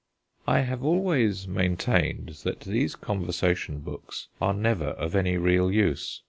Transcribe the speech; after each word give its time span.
I 0.47 0.61
have 0.61 0.83
always 0.83 1.47
maintained 1.47 2.29
that 2.43 2.61
these 2.61 2.95
conversation 2.95 3.81
books 3.81 4.29
are 4.41 4.51
never 4.51 4.87
of 4.97 5.13
any 5.13 5.37
real 5.37 5.71
use. 5.71 6.19